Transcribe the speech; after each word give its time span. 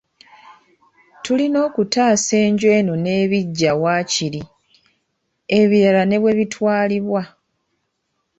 Tulina 1.23 1.57
okutaasa 1.67 2.33
enju 2.45 2.67
eno 2.77 2.93
n'ebiggya 3.03 3.71
waakiri, 3.81 4.41
ebirala 5.59 6.03
ne 6.05 6.17
bwe 6.21 6.37
bitwalibwa. 6.37 7.21